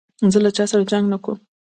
زه 0.33 0.39
له 0.45 0.51
چا 0.57 0.63
سره 0.71 0.83
جنګ 0.91 1.05
نه 1.13 1.17
کوم. 1.23 1.37